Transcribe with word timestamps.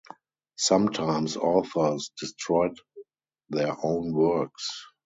Sometimes 0.57 1.37
authors 1.37 2.09
destroyed 2.19 2.75
their 3.49 3.75
own 3.83 4.13
works. 4.13 4.67